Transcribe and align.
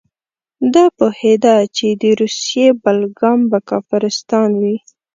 ده 0.73 0.83
پوهېده 0.97 1.55
چې 1.75 1.87
د 2.01 2.03
روسیې 2.19 2.67
بل 2.83 2.97
ګام 3.19 3.39
به 3.51 3.59
کافرستان 3.69 4.49
وي. 4.61 4.77